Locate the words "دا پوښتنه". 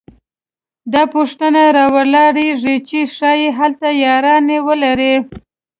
0.93-1.61